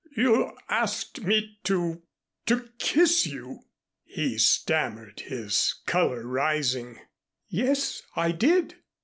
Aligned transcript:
"You 0.17 0.57
asked 0.67 1.21
me 1.21 1.59
to 1.65 2.01
to 2.47 2.69
kiss 2.79 3.27
you!" 3.27 3.59
he 4.03 4.39
stammered, 4.39 5.19
his 5.27 5.75
color 5.85 6.25
rising. 6.27 6.99
"Yes, 7.49 8.01
I 8.15 8.31
did. 8.31 8.77